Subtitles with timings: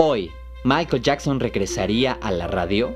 [0.00, 0.30] Hoy,
[0.62, 2.94] ¿Michael Jackson regresaría a la radio?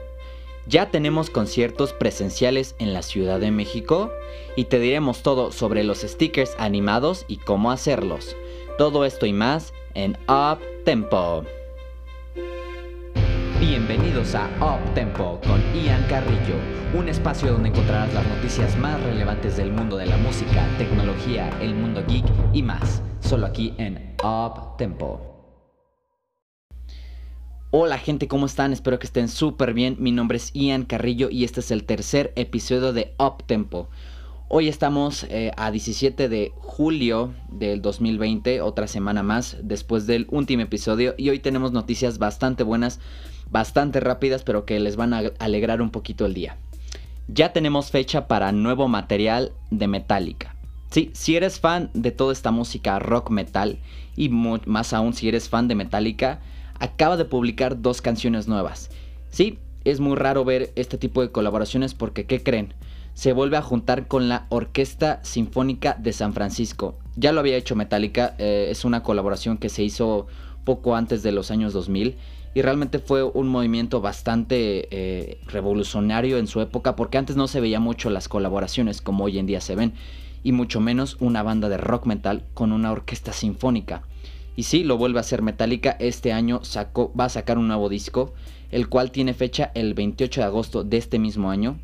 [0.69, 4.13] Ya tenemos conciertos presenciales en la Ciudad de México
[4.55, 8.37] y te diremos todo sobre los stickers animados y cómo hacerlos.
[8.79, 11.45] Todo esto y más en Up Tempo.
[13.59, 16.55] Bienvenidos a Up Tempo con Ian Carrillo,
[16.95, 21.75] un espacio donde encontrarás las noticias más relevantes del mundo de la música, tecnología, el
[21.75, 25.32] mundo geek y más, solo aquí en Up Tempo.
[27.75, 28.75] Hola gente, ¿cómo están?
[28.75, 29.97] Espero que estén súper bien.
[29.99, 33.89] Mi nombre es Ian Carrillo y este es el tercer episodio de Up Tempo.
[34.49, 40.65] Hoy estamos eh, a 17 de julio del 2020, otra semana más después del último
[40.65, 43.01] episodio y hoy tenemos noticias bastante buenas,
[43.51, 46.59] bastante rápidas, pero que les van a alegrar un poquito el día.
[47.27, 50.57] Ya tenemos fecha para nuevo material de Metallica.
[50.91, 53.79] Sí, si eres fan de toda esta música rock metal
[54.15, 56.43] y más aún si eres fan de Metallica,
[56.83, 58.91] acaba de publicar dos canciones nuevas.
[59.31, 62.75] Sí, es muy raro ver este tipo de colaboraciones porque, ¿qué creen?
[63.15, 66.99] Se vuelve a juntar con la Orquesta Sinfónica de San Francisco.
[67.15, 70.27] Ya lo había hecho Metallica, eh, es una colaboración que se hizo
[70.65, 72.17] poco antes de los años 2000
[72.53, 77.61] y realmente fue un movimiento bastante eh, revolucionario en su época porque antes no se
[77.61, 79.95] veía mucho las colaboraciones como hoy en día se ven
[80.43, 84.03] y mucho menos una banda de rock metal con una orquesta sinfónica.
[84.57, 85.97] Y sí, lo vuelve a hacer Metallica.
[85.99, 88.35] Este año sacó, va a sacar un nuevo disco,
[88.71, 91.79] el cual tiene fecha el 28 de agosto de este mismo año.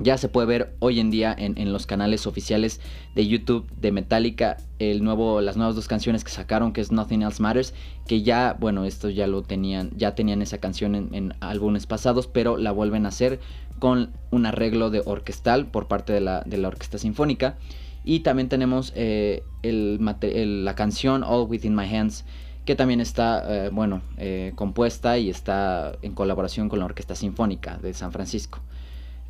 [0.00, 2.80] Ya se puede ver hoy en día en, los canales oficiales
[3.14, 7.22] de YouTube de Metallica el nuevo, las nuevas dos canciones que sacaron, que es Nothing
[7.22, 7.74] Else Matters,
[8.08, 12.26] que ya, bueno, esto ya lo tenían, ya tenían esa canción en, en álbumes pasados,
[12.26, 13.38] pero la vuelven a hacer
[13.78, 17.56] con un arreglo de orquestal por parte de la, de la Orquesta Sinfónica.
[18.04, 22.24] Y también tenemos eh, la canción All Within My Hands,
[22.66, 27.78] que también está, eh, bueno, eh, compuesta y está en colaboración con la Orquesta Sinfónica
[27.78, 28.60] de San Francisco.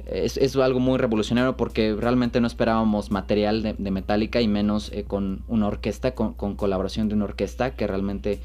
[0.07, 5.67] Es, algo muy revolucionario porque realmente no esperábamos material de, Metallica y menos con una
[5.67, 8.41] orquesta, con, colaboración de una orquesta, que realmente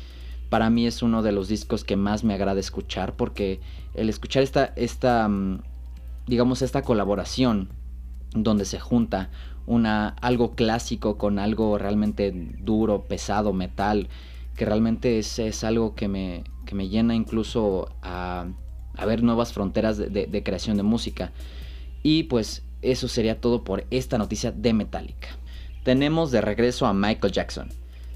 [0.49, 3.59] para mí es uno de los discos que más me agrada escuchar porque
[3.93, 5.59] el escuchar esta, esta mm,
[6.27, 7.69] digamos, esta colaboración
[8.33, 9.29] donde se junta
[9.69, 14.09] una, algo clásico con algo realmente duro, pesado, metal,
[14.57, 18.47] que realmente es, es algo que me, que me, llena incluso a,
[19.05, 21.31] ver nuevas fronteras de, creación de música.
[22.01, 25.29] Y pues eso sería todo por esta noticia de Metallica.
[25.83, 27.69] Tenemos de regreso a Michael Jackson.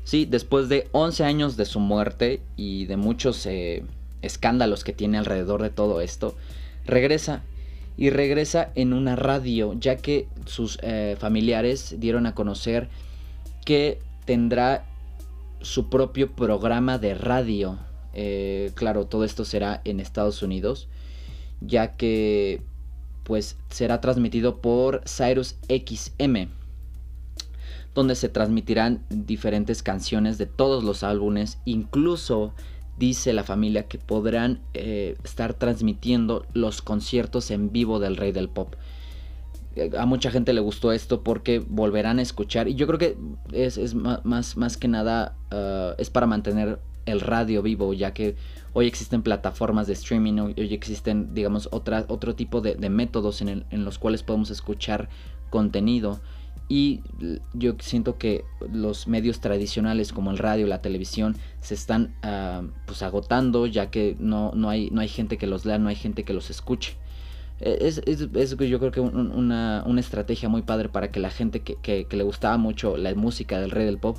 [0.05, 3.83] Sí, después de 11 años de su muerte y de muchos eh,
[4.23, 6.35] escándalos que tiene alrededor de todo esto,
[6.83, 7.43] regresa
[7.97, 12.89] y regresa en una radio, ya que sus eh, familiares dieron a conocer
[13.65, 14.85] que tendrá
[15.61, 17.77] su propio programa de radio.
[18.13, 20.87] Eh, claro, todo esto será en Estados Unidos,
[21.61, 22.61] ya que
[23.23, 26.49] pues será transmitido por Cyrus XM,
[27.95, 32.53] donde se transmitirán diferentes canciones de todos los álbumes, incluso
[32.97, 38.49] dice la familia que podrán eh, estar transmitiendo los conciertos en vivo del Rey del
[38.49, 38.75] Pop.
[39.75, 43.17] Eh, a mucha gente le gustó esto porque volverán a escuchar y yo creo que
[43.51, 48.35] es, más, que nada uh, es para mantener el radio vivo ya que
[48.73, 53.97] hoy existen plataformas de streaming, hoy existen digamos otro tipo de, métodos en, en los
[53.97, 55.09] cuales podemos escuchar
[55.49, 56.21] contenido
[56.69, 57.01] y
[57.53, 63.03] yo siento que los medios tradicionales como el radio, la televisión, se están ah, pues
[63.03, 66.23] agotando ya que no, no, hay, no hay gente que los lea, no hay gente
[66.23, 66.95] que los escuche.
[67.59, 71.61] E, es, es, yo creo que una, una, estrategia muy padre para que la gente
[71.61, 74.17] que, que, le gustaba mucho la música del rey del pop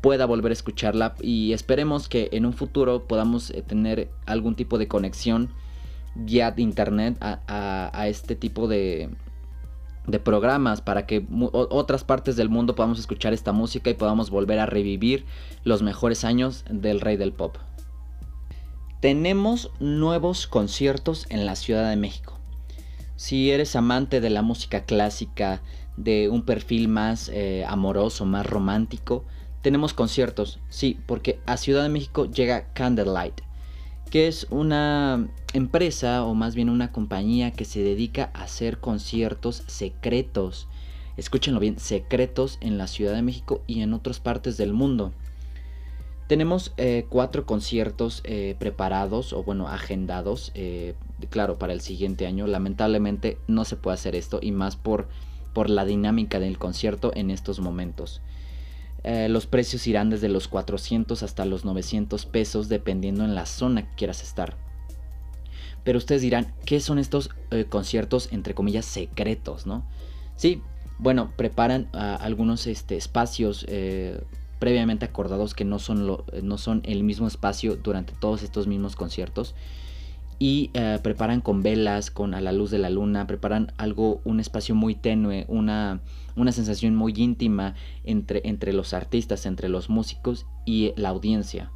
[0.00, 4.78] pueda volver a escucharla y esperemos que en un futuro podamos eh, tener algún tipo
[4.78, 5.50] de conexión
[6.14, 9.08] vía internet a, a este tipo de,
[10.06, 14.58] de programas para que otras partes del mundo podamos escuchar esta música y podamos volver
[14.58, 15.24] a revivir
[15.64, 17.56] los mejores años del rey del pop.
[19.00, 22.38] Tenemos nuevos conciertos en la Ciudad de México.
[23.16, 25.62] Si eres amante de la música clásica,
[25.96, 29.24] de un perfil más eh, amoroso, más romántico,
[29.60, 33.40] tenemos conciertos, sí, porque a Ciudad de México llega Candlelight,
[34.10, 39.62] que es una empresa o más bien una compañía que se dedica a hacer conciertos
[39.66, 40.68] secretos.
[41.16, 45.12] Escúchenlo bien, secretos en la Ciudad de México y en otras partes del mundo.
[46.26, 50.94] Tenemos eh, cuatro conciertos eh, preparados o bueno, agendados, eh,
[51.28, 52.46] claro, para el siguiente año.
[52.46, 55.08] Lamentablemente no se puede hacer esto y más por,
[55.52, 58.22] por la dinámica del concierto en estos momentos.
[59.04, 63.96] Los precios irán desde los 400 hasta los 900 pesos dependiendo en la zona que
[63.96, 64.56] quieras estar.
[65.84, 69.84] Pero ustedes dirán, ¿qué son estos eh, conciertos entre comillas secretos, no?
[70.36, 70.62] Sí,
[70.98, 74.22] bueno, preparan algunos este, espacios eh,
[74.60, 76.06] previamente acordados que no son,
[76.42, 79.54] no son el mismo espacio durante todos estos mismos conciertos
[80.42, 84.40] y eh, preparan con velas, con a la luz de la luna, preparan algo, un
[84.40, 86.00] espacio muy tenue, una,
[86.34, 91.70] una sensación muy íntima entre, entre los artistas, entre los músicos y la audiencia.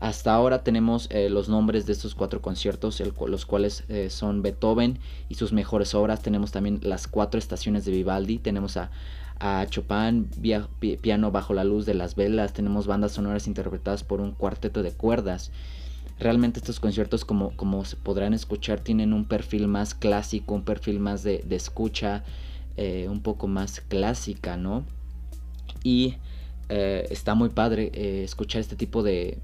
[0.00, 4.98] Hasta ahora tenemos eh, los nombres de estos cuatro conciertos, los cuales eh, son Beethoven
[5.28, 6.22] y sus mejores obras.
[6.22, 8.38] Tenemos también las cuatro estaciones de Vivaldi.
[8.38, 8.90] Tenemos a,
[9.68, 10.30] Chopin,
[11.02, 12.54] piano bajo la luz de las velas.
[12.54, 15.50] Tenemos bandas sonoras interpretadas por un cuarteto de cuerdas.
[16.18, 20.98] Realmente estos conciertos, como, como se podrán escuchar, tienen un perfil más clásico, un perfil
[20.98, 22.24] más de, escucha,
[22.78, 24.84] eh, un poco más clásica, ¿no?
[25.84, 26.16] Y
[26.68, 27.90] está muy padre
[28.22, 29.38] escuchar este tipo de,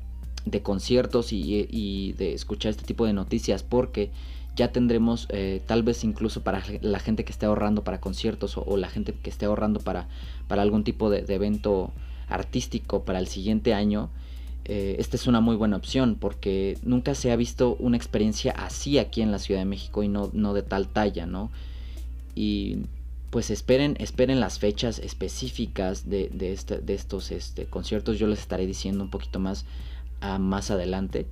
[0.46, 4.10] de conciertos y, de escuchar este tipo de noticias porque
[4.54, 8.76] ya tendremos eh, tal vez incluso para la gente que esté ahorrando para conciertos o,
[8.78, 10.08] la gente que esté ahorrando para,
[10.48, 11.90] para algún tipo de, evento
[12.28, 14.08] artístico para el siguiente año,
[14.64, 18.98] eh, esta es una muy buena opción porque nunca se ha visto una experiencia así
[18.98, 21.50] aquí en la Ciudad de México y no, no de tal talla, ¿no?
[22.34, 22.78] Y
[23.30, 28.38] pues esperen, esperen las fechas específicas de, de, este, de estos este, conciertos, yo les
[28.38, 29.66] estaré diciendo un poquito más
[30.38, 31.28] más adelante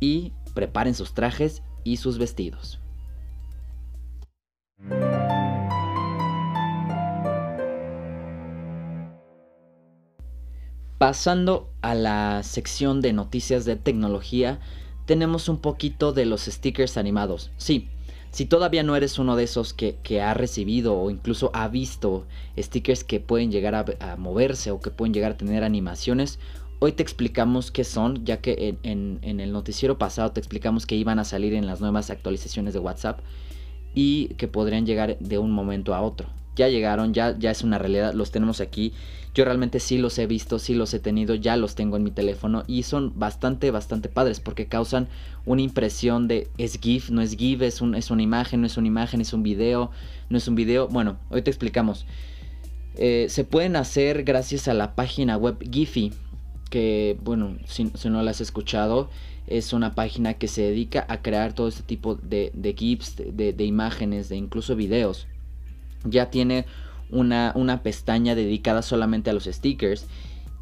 [0.00, 2.80] y preparen sus trajes y sus vestidos.
[10.98, 14.60] Pasando a la sección de noticias de tecnología,
[15.04, 17.50] tenemos un poquito de los stickers animados.
[17.56, 17.88] Sí,
[18.30, 22.26] si todavía no eres uno de esos que, ha recibido o incluso ha visto
[22.56, 26.38] stickers que pueden llegar a, moverse o que pueden llegar a tener animaciones,
[26.84, 31.20] Hoy te explicamos qué son, ya que en, el noticiero pasado te explicamos que iban
[31.20, 33.20] a salir en las nuevas actualizaciones de WhatsApp
[33.94, 36.26] y que podrían llegar de un momento a otro.
[36.56, 38.92] Ya llegaron, ya, ya es una realidad, los tenemos aquí.
[39.32, 42.10] Yo realmente sí los he visto, sí los he tenido, ya los tengo en mi
[42.10, 45.06] teléfono y son bastante, bastante padres porque causan
[45.46, 48.88] una impresión de es GIF, no es GIF, es, es una imagen, no es una
[48.88, 49.92] imagen, es un video,
[50.30, 50.88] no es un video.
[50.88, 52.06] Bueno, hoy te explicamos.
[52.96, 56.12] Eh, se pueden hacer gracias a la página web Giphy
[56.72, 59.10] que, bueno, si, no la has escuchado,
[59.46, 63.64] es una página que se dedica a crear todo este tipo de, de GIFs, de,
[63.64, 65.26] imágenes, de incluso videos.
[66.04, 66.64] Ya tiene
[67.10, 70.06] una, una pestaña dedicada solamente a los stickers.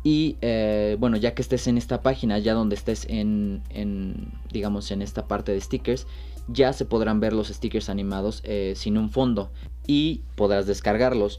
[0.02, 4.90] Y eh, bueno, ya que estés en esta página, ya donde estés en, en, digamos,
[4.90, 6.08] en esta parte de stickers,
[6.48, 9.52] ya se podrán ver los stickers animados eh, sin un fondo
[9.86, 11.38] y podrás descargarlos.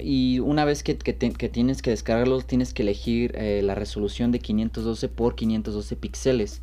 [0.00, 5.08] Y una vez que, tienes que descargarlos, tienes que elegir eh, la resolución de 512
[5.08, 6.62] por 512 píxeles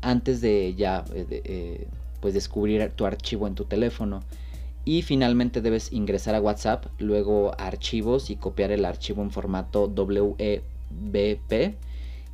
[0.00, 1.88] antes de ya eh, eh,
[2.20, 4.20] pues descubrir tu archivo en tu teléfono.
[4.84, 9.92] Y finalmente debes ingresar a WhatsApp, luego a archivos y copiar el archivo en formato
[9.92, 11.76] WebP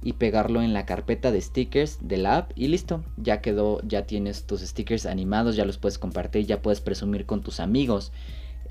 [0.03, 4.07] y pegarlo en la carpeta de stickers de la app y listo, ya quedó, ya
[4.07, 8.13] tienes tus stickers animados, ya los puedes compartir, ya puedes presumir con tus amigos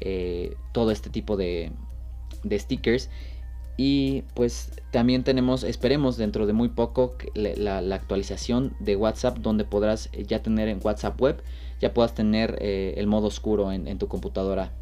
[0.05, 1.71] eh, todo este tipo de,
[2.51, 3.09] stickers.
[3.77, 10.09] Y pues también tenemos, esperemos dentro de muy poco, la, actualización de WhatsApp donde podrás
[10.11, 11.41] eh, ya tener en WhatsApp web,
[11.79, 14.73] ya puedas tener eh, el modo oscuro en, tu computadora.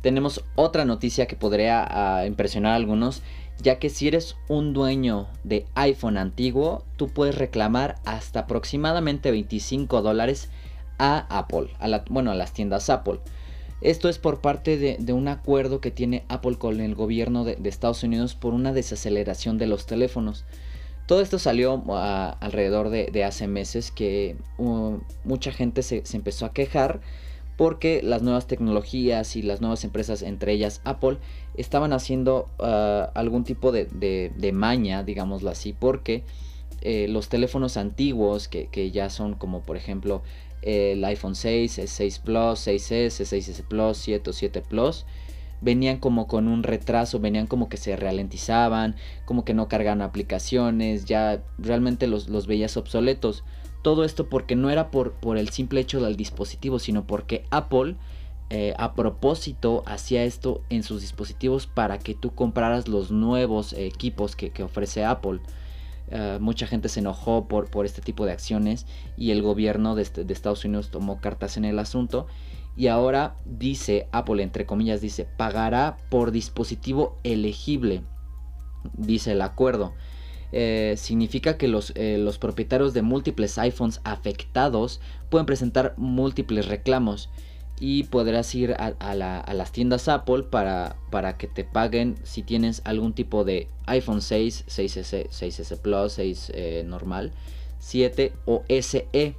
[0.00, 3.22] Tenemos otra noticia que podría ah, impresionar a algunos,
[3.60, 10.02] ya que si eres un dueño de iPhone antiguo, tú puedes reclamar hasta aproximadamente 25
[10.02, 10.50] dólares
[10.98, 11.68] a Apple,
[12.08, 13.18] bueno, a las tiendas Apple.
[13.82, 18.04] Esto es por parte de, un acuerdo que tiene Apple con el gobierno de, Estados
[18.04, 20.44] Unidos por una desaceleración de los teléfonos.
[21.06, 26.52] Todo esto salió ah, alrededor de, hace meses que uh, mucha gente se, empezó a
[26.52, 27.00] quejar
[27.56, 31.18] porque las nuevas tecnologías y las nuevas empresas, entre ellas Apple,
[31.56, 36.22] estaban haciendo ah, algún tipo de, maña, digámoslo así, porque
[36.82, 40.22] eh, los teléfonos antiguos, que, que, ya son como por ejemplo
[40.62, 45.04] el iPhone 6, el 6 Plus, 6S, 6S Plus, 7 o 7 Plus,
[45.60, 51.04] venían como con un retraso, venían como que se ralentizaban, como que no cargan aplicaciones,
[51.04, 53.44] ya realmente los, los veías obsoletos.
[53.82, 57.96] Todo esto porque no era por, por, el simple hecho del dispositivo, sino porque Apple
[58.50, 64.36] eh, a propósito hacía esto en sus dispositivos para que tú compraras los nuevos equipos
[64.36, 65.40] que, que ofrece Apple.
[66.14, 70.02] Eh, mucha gente se enojó por, por, este tipo de acciones y el gobierno de,
[70.02, 72.26] Estados Unidos tomó cartas en el asunto
[72.76, 78.02] Y ahora dice, Apple entre comillas dice, pagará por dispositivo elegible,
[78.92, 79.94] dice el acuerdo.
[80.52, 85.00] Eh, significa que los, eh, los propietarios de múltiples iPhones afectados
[85.30, 87.30] pueden presentar múltiples reclamos
[87.84, 93.12] y podrás ir a, las tiendas Apple para, para, que te paguen si tienes algún
[93.12, 97.32] tipo de iPhone 6, 6S, 6S Plus, 6 eh, normal,
[97.80, 99.34] 7 o SE.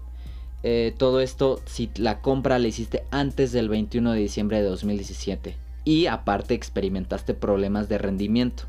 [0.63, 5.55] Eh, todo esto si la compra la hiciste antes del 21 de diciembre de 2017
[5.85, 8.63] y aparte experimentaste problemas de rendimiento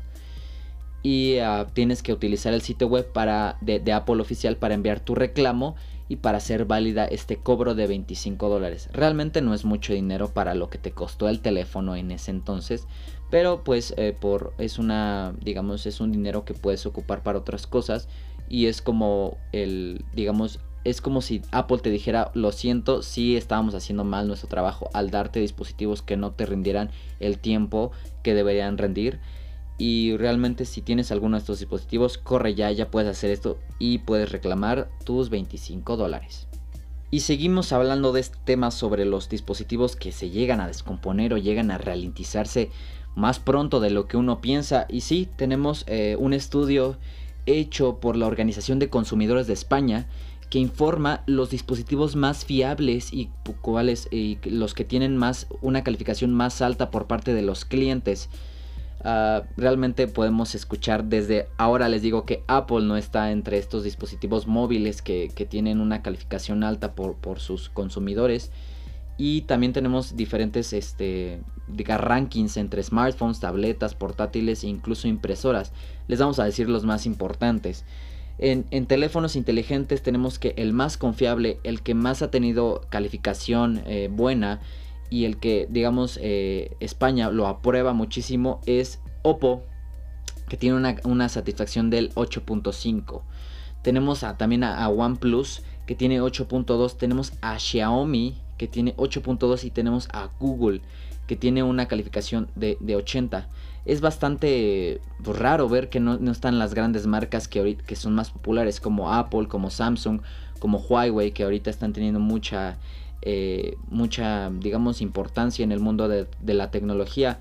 [1.03, 5.15] y ah, tienes que utilizar el sitio web para, de Apple oficial para enviar tu
[5.15, 5.75] reclamo
[6.07, 8.89] y para hacer válida este cobro de 25 dólares.
[8.93, 12.87] Realmente no es mucho dinero para lo que te costó el teléfono en ese entonces,
[13.29, 17.67] pero pues eh, por es una digamos es un dinero que puedes ocupar para otras
[17.67, 18.07] cosas
[18.49, 23.73] y es como el digamos es como si Apple te dijera, lo siento, si estábamos
[23.73, 28.77] haciendo mal nuestro trabajo al darte dispositivos que no te rindieran el tiempo que deberían
[28.77, 29.19] rendir.
[29.77, 33.99] Y realmente si tienes alguno de estos dispositivos, corre ya, ya puedes hacer esto y
[33.99, 36.47] puedes reclamar tus 25 dólares.
[37.11, 41.37] Y seguimos hablando de este tema sobre los dispositivos que se llegan a descomponer o
[41.37, 42.71] llegan a ralentizarse
[43.15, 44.85] más pronto de lo que uno piensa.
[44.89, 46.97] Y sí, tenemos eh, un estudio
[47.45, 50.07] hecho por la Organización de Consumidores de España
[50.49, 53.29] que informa los dispositivos más fiables y
[53.61, 58.29] cuáles y los que tienen más una calificación más alta por parte de los clientes.
[59.03, 64.47] Ah, realmente podemos escuchar desde ahora les digo que Apple no está entre estos dispositivos
[64.47, 68.51] móviles que, tienen una calificación alta por, sus consumidores
[69.17, 75.71] y también tenemos diferentes este, rankings entre smartphones, tabletas, portátiles e incluso impresoras.
[76.07, 77.85] Les vamos a decir los más importantes.
[78.37, 84.09] En, teléfonos inteligentes tenemos que el más confiable, el que más ha tenido calificación eh,
[84.11, 84.59] buena,
[85.09, 89.63] y el que, digamos, eh, España lo aprueba muchísimo es Oppo,
[90.47, 93.21] que tiene una, satisfacción del 8.5.
[93.81, 96.97] Tenemos también a, OnePlus, que tiene 8.2.
[96.97, 99.63] Tenemos a Xiaomi, que tiene 8.2.
[99.63, 100.81] Y tenemos a Google,
[101.27, 103.47] que tiene una calificación de, 80.
[103.85, 108.31] Es bastante pues, raro ver que no, están las grandes marcas que, que son más
[108.31, 110.21] populares, como Apple, como Samsung,
[110.59, 112.77] como Huawei, que ahorita están teniendo mucha
[113.25, 117.39] eh, mucha, digamos, importancia en el mundo de, la tecnología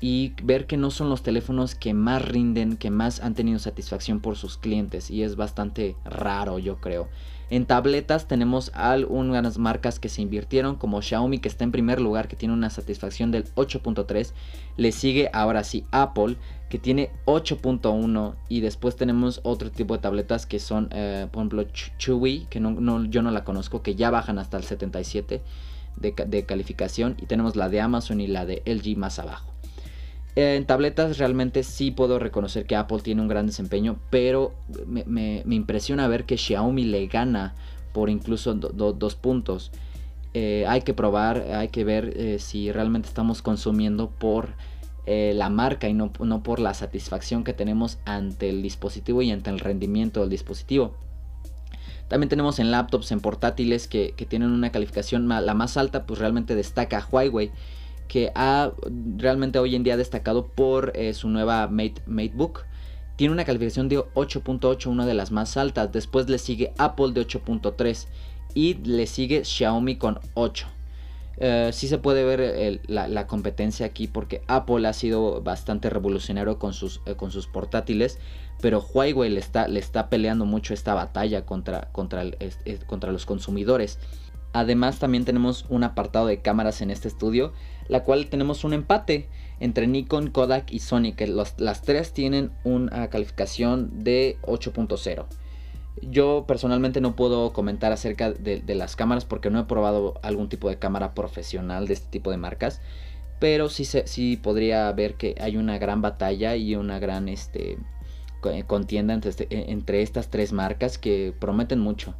[0.00, 4.20] y ver que no son los teléfonos que más rinden, que más han tenido satisfacción
[4.20, 7.08] por sus clientes y es bastante raro yo creo.
[7.50, 12.28] En tabletas tenemos algunas marcas que se invirtieron, como Xiaomi, que está en primer lugar,
[12.28, 14.32] que tiene una satisfacción del 8.3.
[14.76, 16.36] Le sigue ahora sí Apple,
[16.68, 18.36] que tiene 8.1.
[18.48, 21.64] Y después tenemos otro tipo de tabletas que son, eh, por ejemplo,
[21.98, 25.42] Chewy, que no, yo no la conozco, que ya bajan hasta el 77
[25.96, 27.16] de, de calificación.
[27.20, 29.50] Y tenemos la de Amazon y la de LG más abajo.
[30.36, 34.54] En tabletas realmente sí puedo reconocer que Apple tiene un gran desempeño, pero
[34.86, 37.54] me, impresiona ver que Xiaomi le gana
[37.92, 39.72] por incluso dos puntos.
[40.32, 44.50] Eh, hay que probar, hay que ver eh, si realmente estamos consumiendo por
[45.06, 49.32] eh, la marca y no, no, por la satisfacción que tenemos ante el dispositivo y
[49.32, 50.94] ante el rendimiento del dispositivo.
[52.06, 56.20] También tenemos en laptops, en portátiles que, que tienen una calificación la más alta, pues
[56.20, 57.50] realmente destaca Huawei
[58.10, 58.72] que ha
[59.16, 62.64] realmente hoy en día destacado por eh, su nueva Mate, MateBook.
[63.14, 65.92] Tiene una calificación de 8.8, una de las más altas.
[65.92, 68.08] Después le sigue Apple de 8.3
[68.52, 70.66] y le sigue Xiaomi con 8.
[71.36, 76.72] Eh, sí se puede ver la, competencia aquí porque Apple ha sido bastante revolucionario con
[76.72, 78.18] sus, eh, con sus portátiles,
[78.60, 82.24] pero Huawei le está, le está peleando mucho esta batalla contra, contra,
[82.88, 84.00] contra los consumidores.
[84.52, 87.52] Además también tenemos un apartado de cámaras en este estudio,
[87.90, 89.28] la cual tenemos un empate
[89.58, 95.26] entre Nikon, Kodak y Sony, que las tres tienen una calificación de 8.0.
[96.00, 100.70] Yo personalmente no puedo comentar acerca de, las cámaras porque no he probado algún tipo
[100.70, 102.80] de cámara profesional de este tipo de marcas,
[103.40, 107.76] pero sí, sí podría ver que hay una gran batalla y una gran este,
[108.68, 112.14] contienda entre, este, entre estas tres marcas que prometen mucho.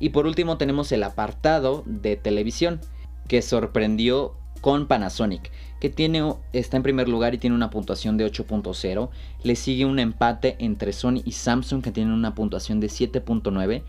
[0.00, 2.80] Y por último tenemos el apartado de televisión
[3.28, 5.50] que sorprendió con Panasonic,
[5.80, 9.10] que tiene, está en primer lugar y tiene una puntuación de 8.0.
[9.42, 13.82] Le sigue un empate entre Sony y Samsung que tienen una puntuación de 7.9.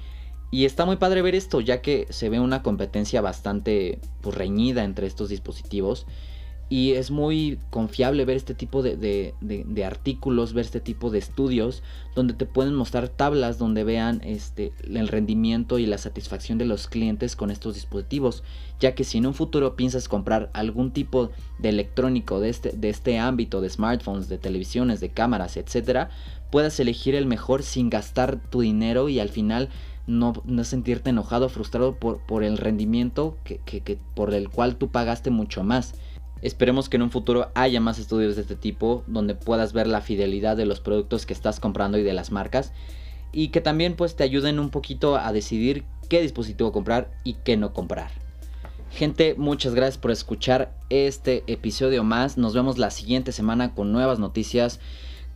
[0.50, 4.84] Y está muy padre ver esto, ya que se ve una competencia bastante pues, reñida
[4.84, 6.08] entre estos dispositivos.
[6.70, 9.34] Y es muy confiable ver este tipo de,
[9.86, 11.84] artículos, ver este tipo de estudios,
[12.16, 16.88] donde te pueden mostrar tablas donde vean este, el rendimiento y la satisfacción de los
[16.88, 18.44] clientes con estos dispositivos.
[18.80, 21.30] Ya que si en un futuro piensas comprar algún tipo
[21.60, 26.08] de electrónico de este, de este ámbito, de smartphones, de televisiones, de cámaras, etc.,
[26.50, 29.70] puedas elegir el mejor sin gastar tu dinero y al final
[30.06, 35.64] no, sentirte enojado, frustrado por, por el rendimiento que, por el cual tú pagaste mucho
[35.64, 35.96] más.
[36.44, 40.02] Esperemos que en un futuro haya más estudios de este tipo donde puedas ver la
[40.02, 42.74] fidelidad de los productos que estás comprando y de las marcas
[43.32, 47.56] y que también pues te ayuden un poquito a decidir qué dispositivo comprar y qué
[47.56, 48.12] no comprar.
[48.92, 52.38] Gente, muchas gracias por escuchar este episodio más.
[52.38, 54.82] Nos vemos la siguiente semana con nuevas noticias,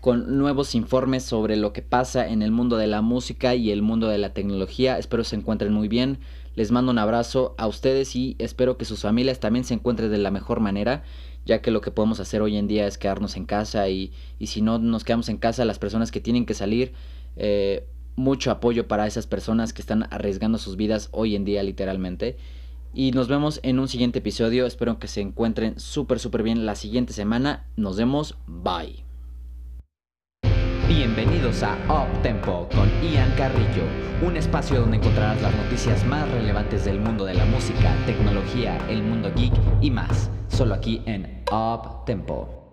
[0.01, 3.81] con nuevos informes sobre lo que pasa en el mundo de la música y el
[3.81, 4.97] mundo de la tecnología.
[4.97, 6.19] Espero se encuentren muy bien.
[6.55, 10.17] Les mando un abrazo a ustedes y espero que sus familias también se encuentren de
[10.17, 11.03] la mejor manera,
[11.45, 14.11] ya que lo que podemos hacer hoy en día es quedarnos en casa y,
[14.41, 16.93] si no nos quedamos en casa, las personas que tienen que salir,
[17.35, 17.85] eh,
[18.15, 22.37] mucho apoyo para esas personas que están arriesgando sus vidas hoy en día literalmente.
[22.93, 24.65] Y nos vemos en un siguiente episodio.
[24.65, 27.67] Espero que se encuentren súper, súper bien la siguiente semana.
[27.75, 28.35] Nos vemos.
[28.47, 29.06] Bye.
[30.97, 33.83] Bienvenidos a Up Tempo con Ian Carrillo,
[34.25, 39.03] un espacio donde encontrarás las noticias más relevantes del mundo de la música, tecnología, el
[39.03, 42.66] mundo geek y más, solo aquí en Up Tempo.